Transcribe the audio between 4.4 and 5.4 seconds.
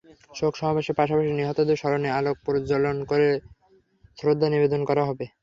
নিবেদন করা হবে।